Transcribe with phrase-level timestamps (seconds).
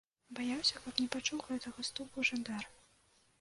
[0.37, 2.63] Баяўся, каб не пачуў гэтага стуку жандар.